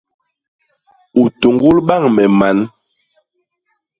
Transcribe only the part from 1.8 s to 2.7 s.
bañ me man.